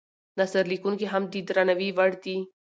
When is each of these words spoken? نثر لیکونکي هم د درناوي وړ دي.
نثر 0.39 0.63
لیکونکي 0.71 1.05
هم 1.13 1.23
د 1.33 1.35
درناوي 1.47 1.89
وړ 1.97 2.11
دي. 2.23 2.37